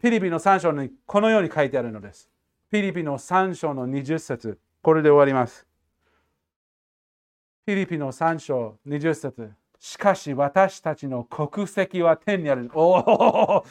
[0.00, 2.28] ピリピの3章にこのように書いてあるのです。
[2.70, 5.64] ピリピの3章の20節これで終わります。
[7.66, 12.70] ピリピの3章20節しかし私たちの国籍は天にある。
[12.74, 13.64] おお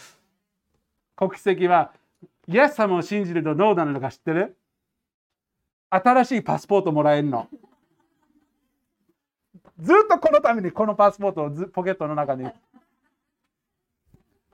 [1.16, 1.91] 国籍は
[2.47, 4.55] イエス様を信じるとどうなるのか知ってる？
[5.89, 7.47] 新しいパスポートもらえるの。
[9.80, 12.49] ずっとこのためにこのパスポートをポケットの中に。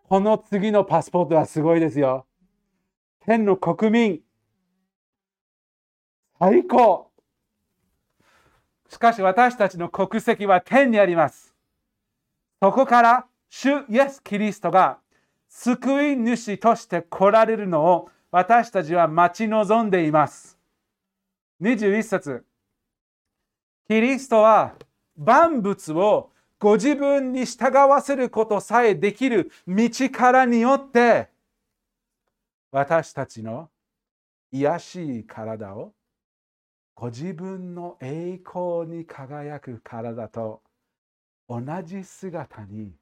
[0.09, 2.25] この次のパスポートはすごいですよ。
[3.25, 4.21] 天の国民。
[6.39, 7.09] 最高。
[8.89, 11.55] しかし私たちの国籍は天にあります。
[12.61, 14.99] そこから主イエス・キリストが
[15.47, 20.57] 救い主として来られるのを私たちは待ち望んでいます。
[21.61, 22.45] 21節
[23.87, 24.73] キリストは
[25.17, 31.29] 万物をご自分に従わせることさえできる道からによって
[32.71, 33.69] 私たちの
[34.51, 35.93] 癒しい体を
[36.95, 40.61] ご自分の栄光に輝く体と
[41.49, 42.93] 同じ姿に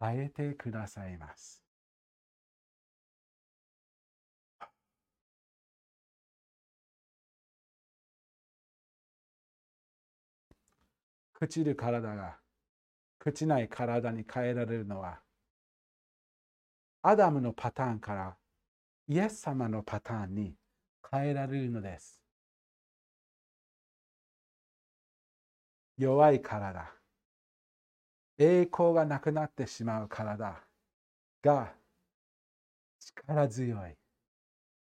[0.00, 1.67] 変えてくださいます。
[11.40, 12.36] 朽ちる体が
[13.24, 15.20] 朽ちない体に変えられるのは
[17.02, 18.36] アダムのパターンから
[19.06, 20.54] イエス様のパターンに
[21.10, 22.20] 変えられるのです。
[25.96, 26.92] 弱い体、
[28.36, 30.60] 栄光がなくなってしまう体
[31.42, 31.72] が
[33.00, 33.96] 力強い、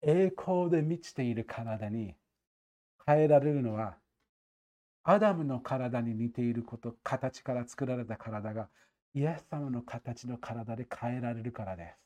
[0.03, 2.15] 栄光で満ちている体に
[3.07, 3.97] 変えられるのは
[5.11, 8.69] アダムの体に似ていること、形から作られた体が
[9.13, 11.97] イエス様の形の体で変えられるからで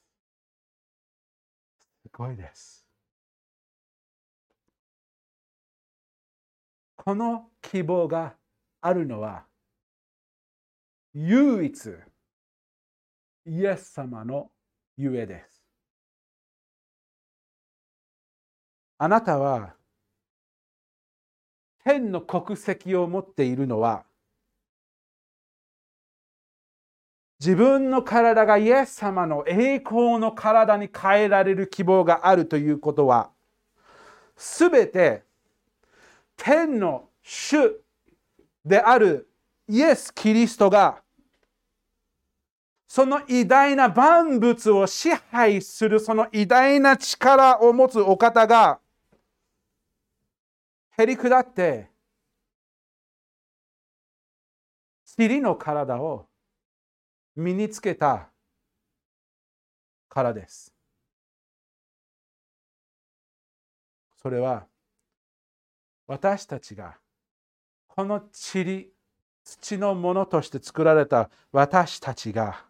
[2.00, 2.00] す。
[2.04, 2.86] すごいです。
[6.96, 8.36] この希望が
[8.80, 9.44] あるのは
[11.12, 11.90] 唯一
[13.44, 14.50] イエス様の
[14.96, 15.62] ゆえです。
[18.96, 19.74] あなたは
[21.84, 24.04] 天の国籍を持っているのは
[27.38, 33.30] 自分の体がイエス様の栄光の体に変えられる希望があるということは
[34.36, 35.24] すべて
[36.36, 37.80] 天の主
[38.64, 39.28] である
[39.68, 41.02] イエス・キリストが
[42.88, 48.78] その偉大な万物を支配するその偉大な力を持つお方が
[50.96, 51.90] へり下って
[55.04, 56.26] 尻の体を
[57.36, 58.28] 身につけた
[60.08, 60.72] からです。
[64.22, 64.66] それは
[66.06, 66.96] 私たちが
[67.88, 68.22] この
[68.54, 68.88] 塵
[69.44, 72.64] 土のものとして作られた私たちが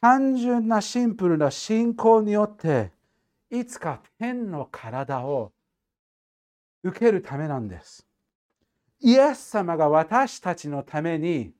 [0.00, 2.92] 単純なシンプルな信仰によって
[3.50, 5.52] いつか天の体を
[6.86, 8.06] 受けるためなんです。
[9.00, 11.52] イエス様が私たちのために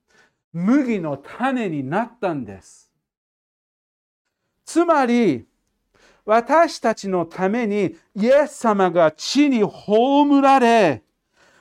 [0.52, 2.90] 麦の種になったんです。
[4.64, 5.46] つまり、
[6.24, 11.02] 私たちのためにイエス様が地に葬られ、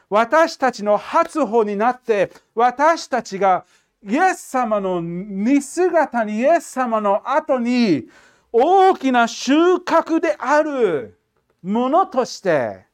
[0.09, 3.65] 私たちの初歩になって、私たちが
[4.03, 8.07] イエス様の似姿に、イエス様の後に
[8.51, 11.19] 大きな収穫である
[11.61, 12.85] ものとして、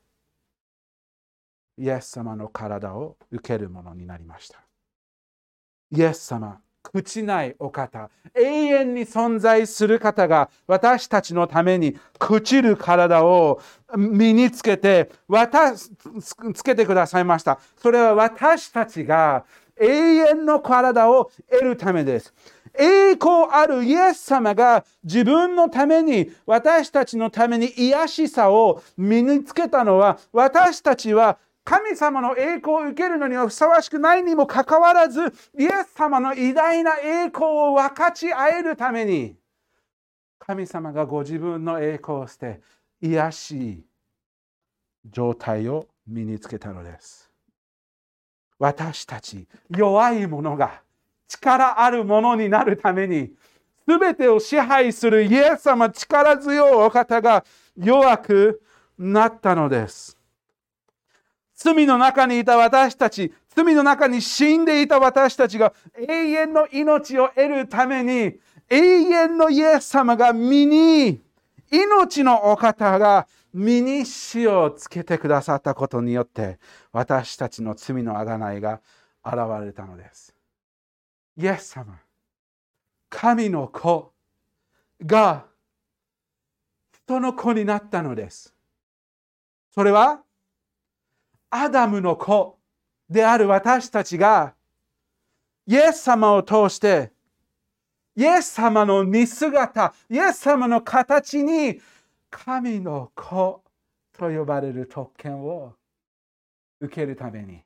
[1.78, 4.60] イエス様の体を受けるものになりました。
[5.92, 13.62] イエス様、朽ちないお方、永遠に存在する方が私たちのために朽ちる体を
[13.96, 15.12] 身につけて、
[16.54, 17.60] つけてくださいました。
[17.78, 19.46] それは私たちが
[19.80, 22.34] 永遠の体を得るためです。
[22.78, 35.26] 栄光あるイエス様が自分のために私たちのために癒しさを身につけたのは私たちは神様の栄光を受けるのにはふさわしくないにもかかわらず
[35.58, 39.36] イエス様の偉大な栄光を分かち合えるために
[40.40, 42.62] 神様がご自分の栄光を捨て
[43.00, 43.86] 癒しい
[45.06, 47.30] 状態を身につけたのです。
[48.58, 50.82] 私たち弱い者が
[51.28, 53.34] 力あるものになるために
[53.88, 57.44] 全てを支配するイエス様力強いお方が
[57.76, 58.62] 弱く
[58.98, 60.21] なったのです。
[61.64, 71.22] 罪の中にいた私たち、罪の中に死んでいた私たちが永遠の命を得るために永遠のイエス様が身に
[71.70, 76.58] 命のお方が身に死をつけてくださったことによって
[76.92, 78.82] 私たちの罪のあがないが
[79.24, 80.34] 現れたのです。
[81.38, 82.00] イエス様、
[83.08, 84.14] 神の子
[85.06, 85.46] が
[87.06, 88.52] 人の子になったのです。
[89.76, 90.24] それは
[91.52, 92.58] アダムの子
[93.10, 94.56] である私たちが
[95.68, 97.12] イエス様を通して
[98.16, 101.80] イエス様の似姿、イエス様の形に
[102.30, 103.64] 神の子
[104.14, 105.74] と呼ばれる特権を
[106.80, 107.62] 受けるために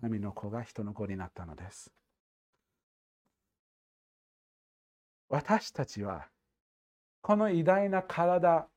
[0.00, 1.90] 神の子が人の子になったのです。
[5.28, 6.26] 私たちは
[7.22, 8.68] この偉大な体、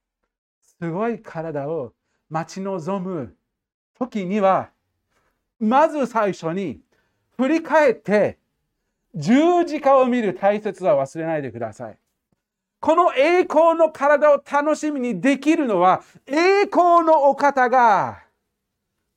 [0.62, 1.94] すごい体を
[2.30, 3.36] 待ち望む
[3.98, 4.70] 時には
[5.60, 6.80] まず最初に
[7.38, 8.38] 振り返って
[9.16, 11.98] 十字架を見る大切さを忘れないでください。
[12.80, 18.24] この栄光の体を楽しみにできるのは栄光のお方が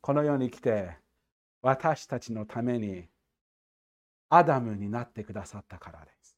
[0.01, 0.97] この世に来て
[1.61, 3.05] 私たちのために
[4.31, 6.37] アダムになってくださったからです。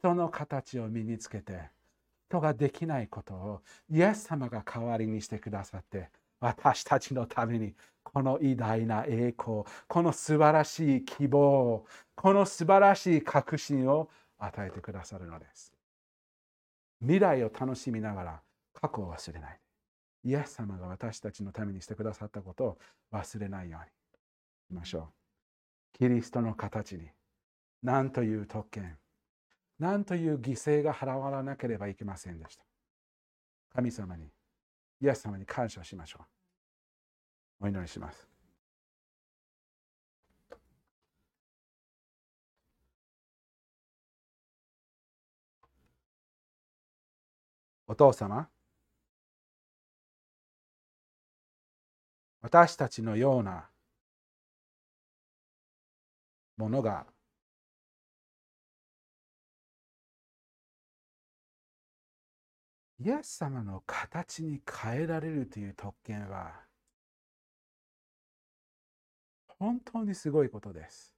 [0.00, 1.70] 人の形を身につけて
[2.30, 3.60] 人ができないことを
[3.90, 7.74] イエス様が代わりにしてくださって私たちのために
[8.04, 14.08] この偉大な栄光この素晴らしい希望この素晴らしい確信を
[14.38, 15.72] 与えてくださるのです。
[17.00, 18.40] 未来を楽しみながら
[18.72, 19.58] 過去を忘れない。
[20.24, 22.78] イエス様が私たちのためにしてくださったことを
[23.12, 23.86] 忘れないように
[24.68, 25.10] しましょ
[25.94, 25.98] う。
[25.98, 27.08] キリストの形に
[27.82, 28.96] 何という特権、
[29.80, 32.64] 何という犠牲が払わなければいけませんでした。
[33.74, 34.30] 神様に、
[35.00, 36.20] イエス様に感謝しましょ
[37.60, 37.64] う。
[37.64, 38.28] お祈りします。
[47.86, 48.48] お父様、
[52.42, 53.70] 私たちのような
[56.58, 57.06] ものが
[63.02, 66.52] イエス様の形に変えられるという特権は
[69.58, 71.14] 本当にすごいことです。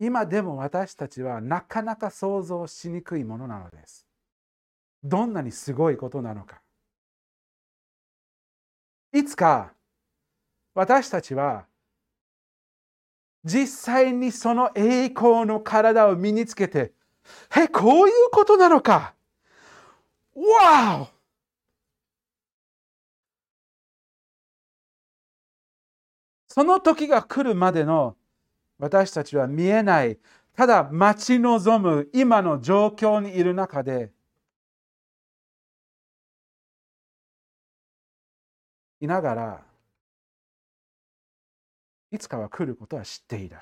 [0.00, 4.06] 今でも私たちはなかなか想像しにくいものなのです。
[5.04, 6.62] どんなにすごいことなのか。
[9.12, 9.74] いつか
[10.74, 11.66] 私たちは
[13.44, 16.92] 実際にその栄光の体を身につけて、
[17.56, 19.14] え、こういうことなのか。
[20.34, 21.08] わお
[26.48, 28.16] その時が来るまでの
[28.78, 30.18] 私たちは見えない、
[30.54, 34.12] ただ待ち望む今の状況にいる中で、
[39.00, 39.64] いながら、
[42.12, 43.56] いつかは来ることは知っている。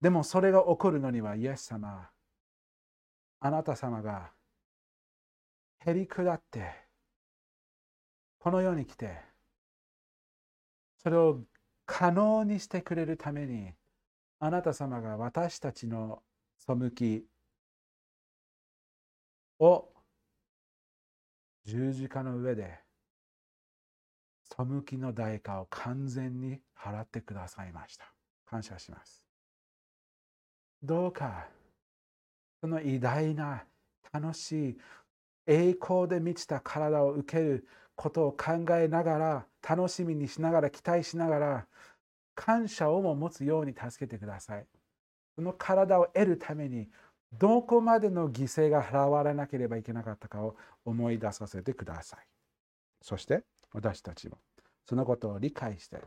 [0.00, 2.08] でもそれが起こるのには、イエス様、
[3.40, 4.32] あなた様が
[5.80, 6.72] へり下って、
[8.38, 9.18] この世に来て、
[11.02, 11.40] それを
[11.86, 13.72] 可能にしてくれるために
[14.38, 16.22] あなた様が私たちの
[16.56, 17.26] 背き
[19.58, 19.88] を
[21.64, 22.78] 十字架の上で
[24.44, 28.04] 背きの代価を完全に払ってくださいました。
[28.46, 29.29] 感謝します。
[30.82, 31.46] どうか
[32.60, 33.64] その偉大な
[34.12, 34.78] 楽しい
[35.46, 41.66] 栄光で満ちた体を受けることを考えながら楽しみにしながら期待しながら
[42.34, 44.66] 感謝をも持つように助けてください。
[45.36, 46.88] その体を得るために
[47.32, 52.20] どこまでの犠牲が払われなければいけなかったかを思い出させてください。
[53.02, 54.38] そして私たちも
[54.88, 55.98] そのことを理解して、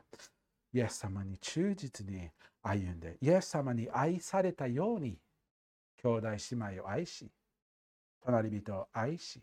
[0.73, 2.29] イエス様に忠実に
[2.63, 5.17] 歩んで、イエス様に愛されたように、
[6.01, 7.29] 兄弟姉妹を愛し、
[8.23, 9.41] 隣人を愛し、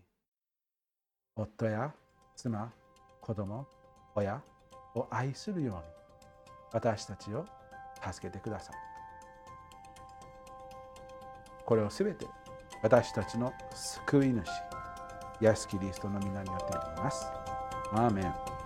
[1.36, 1.94] 夫や
[2.34, 2.72] 妻、
[3.20, 3.66] 子供、
[4.14, 4.42] 親
[4.94, 5.82] を愛するように、
[6.72, 7.44] 私たちを
[8.02, 8.76] 助けてください。
[11.66, 12.26] これをすべて
[12.82, 14.48] 私たちの救い主、
[15.42, 17.26] イエス・キリストの皆によっていきます。
[17.92, 18.59] アーメン